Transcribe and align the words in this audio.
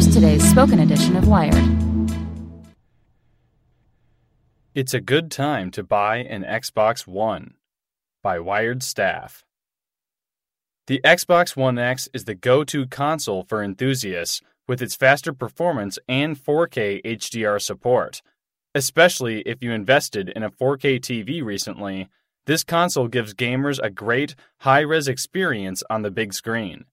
Here's 0.00 0.14
today's 0.14 0.50
spoken 0.50 0.78
edition 0.78 1.14
of 1.14 1.28
Wired. 1.28 1.62
It's 4.74 4.94
a 4.94 5.00
good 5.00 5.30
time 5.30 5.70
to 5.72 5.82
buy 5.82 6.20
an 6.20 6.42
Xbox 6.42 7.06
One 7.06 7.52
by 8.22 8.38
Wired 8.38 8.82
Staff. 8.82 9.44
The 10.86 11.02
Xbox 11.04 11.54
One 11.54 11.78
X 11.78 12.08
is 12.14 12.24
the 12.24 12.34
go 12.34 12.64
to 12.64 12.86
console 12.86 13.42
for 13.42 13.62
enthusiasts 13.62 14.40
with 14.66 14.80
its 14.80 14.96
faster 14.96 15.34
performance 15.34 15.98
and 16.08 16.34
4K 16.34 17.04
HDR 17.04 17.60
support. 17.60 18.22
Especially 18.74 19.42
if 19.42 19.62
you 19.62 19.70
invested 19.70 20.30
in 20.30 20.42
a 20.42 20.50
4K 20.50 20.98
TV 21.00 21.44
recently, 21.44 22.08
this 22.46 22.64
console 22.64 23.06
gives 23.06 23.34
gamers 23.34 23.78
a 23.82 23.90
great 23.90 24.34
high 24.60 24.80
res 24.80 25.08
experience 25.08 25.82
on 25.90 26.00
the 26.00 26.10
big 26.10 26.32
screen. 26.32 26.86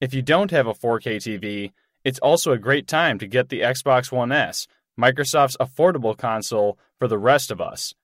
If 0.00 0.14
you 0.14 0.22
don't 0.22 0.52
have 0.52 0.68
a 0.68 0.74
4K 0.74 1.16
TV, 1.16 1.72
it's 2.06 2.20
also 2.20 2.52
a 2.52 2.58
great 2.58 2.86
time 2.86 3.18
to 3.18 3.26
get 3.26 3.48
the 3.48 3.62
Xbox 3.62 4.12
One 4.12 4.30
S, 4.30 4.68
Microsoft's 4.96 5.56
affordable 5.56 6.16
console 6.16 6.78
for 7.00 7.08
the 7.08 7.18
rest 7.18 7.50
of 7.50 7.60
us. 7.60 7.94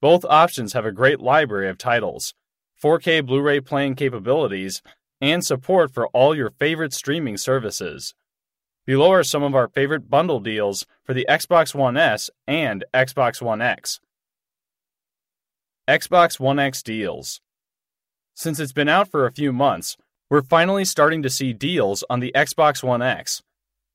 Both 0.00 0.24
options 0.24 0.72
have 0.72 0.84
a 0.84 0.90
great 0.90 1.20
library 1.20 1.68
of 1.68 1.78
titles, 1.78 2.34
4K 2.82 3.24
Blu 3.24 3.40
ray 3.40 3.60
playing 3.60 3.94
capabilities, 3.94 4.82
and 5.20 5.44
support 5.44 5.94
for 5.94 6.08
all 6.08 6.34
your 6.34 6.50
favorite 6.50 6.92
streaming 6.92 7.36
services. 7.36 8.12
Below 8.86 9.12
are 9.12 9.22
some 9.22 9.44
of 9.44 9.54
our 9.54 9.68
favorite 9.68 10.10
bundle 10.10 10.40
deals 10.40 10.84
for 11.04 11.14
the 11.14 11.26
Xbox 11.28 11.76
One 11.76 11.96
S 11.96 12.30
and 12.48 12.84
Xbox 12.92 13.40
One 13.40 13.62
X. 13.62 14.00
Xbox 15.88 16.40
One 16.40 16.58
X 16.58 16.82
deals. 16.82 17.40
Since 18.34 18.58
it's 18.58 18.72
been 18.72 18.88
out 18.88 19.08
for 19.08 19.26
a 19.26 19.32
few 19.32 19.52
months, 19.52 19.96
we're 20.30 20.42
finally 20.42 20.84
starting 20.84 21.22
to 21.22 21.30
see 21.30 21.52
deals 21.52 22.04
on 22.10 22.20
the 22.20 22.32
Xbox 22.34 22.82
One 22.82 23.00
X. 23.02 23.42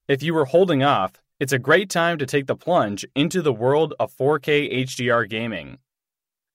If 0.08 0.24
you 0.24 0.34
were 0.34 0.46
holding 0.46 0.84
off, 0.84 1.22
it's 1.40 1.54
a 1.54 1.60
great 1.60 1.90
time 1.90 2.18
to 2.18 2.26
take 2.26 2.48
the 2.48 2.56
plunge 2.56 3.06
into 3.16 3.42
the 3.42 3.54
world 3.54 3.94
of 4.00 4.16
4K 4.16 4.84
HDR 4.84 5.30
gaming. 5.30 5.78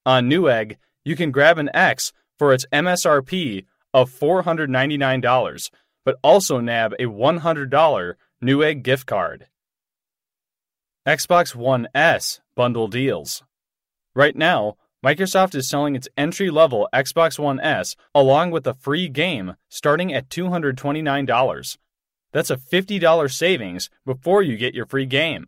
On 0.05 0.29
Newegg, 0.29 0.77
you 1.05 1.15
can 1.15 1.31
grab 1.31 1.57
an 1.57 1.69
X 1.73 2.11
for 2.37 2.53
its 2.53 2.65
MSRP 2.73 3.65
of 3.93 4.11
$499, 4.11 5.69
but 6.03 6.17
also 6.23 6.59
nab 6.59 6.93
a 6.99 7.05
$100 7.05 8.15
Newegg 8.43 8.83
gift 8.83 9.05
card. 9.05 9.47
Xbox 11.07 11.55
One 11.55 11.87
S 11.95 12.41
bundle 12.55 12.87
deals. 12.87 13.43
Right 14.13 14.35
now, 14.35 14.75
Microsoft 15.03 15.55
is 15.55 15.69
selling 15.69 15.95
its 15.95 16.09
entry 16.17 16.49
level 16.49 16.89
Xbox 16.93 17.39
One 17.39 17.59
S 17.61 17.95
along 18.13 18.51
with 18.51 18.67
a 18.67 18.73
free 18.73 19.07
game 19.07 19.55
starting 19.69 20.13
at 20.13 20.27
$229. 20.27 21.77
That's 22.33 22.49
a 22.49 22.57
$50 22.57 23.31
savings 23.31 23.89
before 24.05 24.43
you 24.43 24.57
get 24.57 24.73
your 24.73 24.85
free 24.85 25.05
game. 25.05 25.45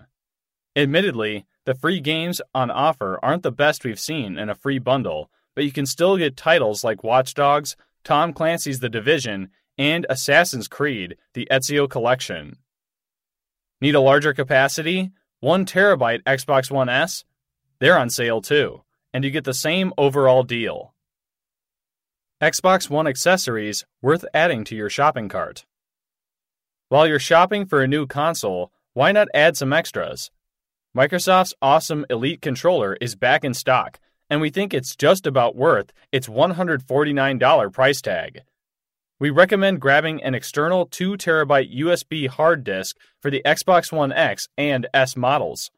Admittedly, 0.74 1.46
the 1.66 1.76
free 1.76 2.00
games 2.00 2.42
on 2.56 2.72
offer 2.72 3.20
aren't 3.22 3.44
the 3.44 3.52
best 3.52 3.84
we've 3.84 4.00
seen 4.00 4.38
in 4.38 4.50
a 4.50 4.56
free 4.56 4.80
bundle, 4.80 5.30
but 5.54 5.66
you 5.66 5.72
can 5.74 5.86
still 5.86 6.16
get 6.16 6.38
titles 6.38 6.86
like 6.86 7.04
Watch 7.04 7.34
Dogs, 7.34 7.76
Tom 8.06 8.32
Clancy's 8.32 8.80
The 8.80 8.90
Division, 8.90 9.50
and 9.78 10.06
Assassin's 10.10 10.70
Creed 10.70 11.18
The 11.34 11.48
Ezio 11.52 11.90
Collection. 11.90 12.56
Need 13.82 13.96
a 13.96 14.00
larger 14.00 14.34
capacity? 14.34 15.12
1 15.42 15.66
terabyte 15.66 16.24
Xbox 16.24 16.72
One 16.72 16.88
S? 16.88 17.26
They're 17.80 17.98
on 17.98 18.10
sale 18.10 18.42
too 18.42 18.84
and 19.14 19.24
you 19.24 19.32
get 19.32 19.44
the 19.44 19.54
same 19.54 19.94
overall 19.98 20.44
deal. 20.44 20.94
Xbox 22.42 22.90
One 22.90 23.08
accessories 23.08 23.86
worth 24.02 24.26
adding 24.34 24.64
to 24.66 24.76
your 24.76 24.90
shopping 24.90 25.30
cart. 25.30 25.66
While 26.90 27.08
you're 27.08 27.20
shopping 27.20 27.66
for 27.66 27.82
a 27.82 27.88
new 27.88 28.08
console, 28.08 28.72
why 28.94 29.12
not 29.12 29.28
add 29.34 29.56
some 29.56 29.72
extras? 29.72 30.32
Microsoft's 30.98 31.54
awesome 31.62 32.06
Elite 32.10 32.42
controller 32.42 32.98
is 33.00 33.16
back 33.16 33.46
in 33.46 33.54
stock, 33.54 34.00
and 34.30 34.42
we 34.42 34.50
think 34.50 34.74
it's 34.74 34.96
just 34.96 35.26
about 35.26 35.56
worth 35.56 35.94
its 36.12 36.28
$149 36.28 37.72
price 37.72 38.02
tag. 38.02 38.42
We 39.20 39.30
recommend 39.30 39.80
grabbing 39.80 40.24
an 40.24 40.34
external 40.34 40.88
2TB 40.88 41.80
USB 41.80 42.28
hard 42.28 42.64
disk 42.64 42.98
for 43.22 43.30
the 43.30 43.44
Xbox 43.46 43.92
One 43.92 44.12
X 44.12 44.48
and 44.58 44.88
S 44.94 45.16
models. 45.16 45.70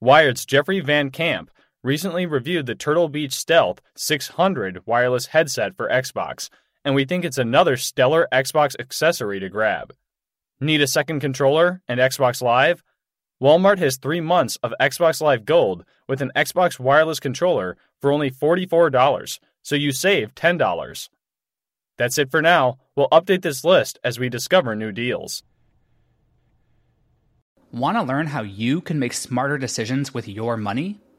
Wired's 0.00 0.46
Jeffrey 0.46 0.80
Van 0.80 1.10
Camp 1.10 1.50
recently 1.82 2.26
reviewed 2.26 2.66
the 2.66 2.74
Turtle 2.74 3.08
Beach 3.08 3.32
Stealth 3.32 3.80
600 3.96 4.86
wireless 4.86 5.26
headset 5.26 5.76
for 5.76 5.88
Xbox, 5.88 6.48
and 6.84 6.94
we 6.94 7.04
think 7.04 7.24
it's 7.24 7.38
another 7.38 7.76
stellar 7.76 8.28
Xbox 8.32 8.74
accessory 8.78 9.40
to 9.40 9.48
grab. 9.48 9.94
Need 10.60 10.80
a 10.80 10.86
second 10.86 11.20
controller 11.20 11.82
and 11.88 11.98
Xbox 11.98 12.40
Live? 12.40 12.82
Walmart 13.42 13.78
has 13.78 13.96
three 13.96 14.20
months 14.20 14.56
of 14.62 14.72
Xbox 14.80 15.20
Live 15.20 15.44
Gold 15.44 15.84
with 16.06 16.22
an 16.22 16.30
Xbox 16.36 16.78
wireless 16.78 17.18
controller 17.18 17.76
for 18.00 18.12
only 18.12 18.30
$44, 18.30 19.40
so 19.62 19.74
you 19.74 19.90
save 19.90 20.34
$10. 20.36 21.08
That's 21.98 22.18
it 22.18 22.30
for 22.30 22.40
now. 22.40 22.78
We'll 22.94 23.08
update 23.08 23.42
this 23.42 23.64
list 23.64 23.98
as 24.04 24.18
we 24.18 24.28
discover 24.28 24.76
new 24.76 24.92
deals. 24.92 25.42
Want 27.72 27.96
to 27.96 28.02
learn 28.02 28.28
how 28.28 28.42
you 28.42 28.80
can 28.80 28.98
make 28.98 29.14
smarter 29.14 29.58
decisions 29.58 30.14
with 30.14 30.28
your 30.28 30.56
money? 30.56 31.00